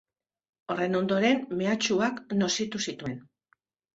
Horren 0.75 0.95
ondoren 0.99 1.43
mehatxuak 1.59 2.17
nozitu 2.39 2.83
zituen. 2.89 3.21